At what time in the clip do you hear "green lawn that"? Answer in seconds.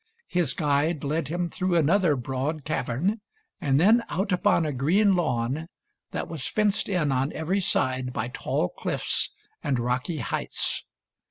4.73-6.27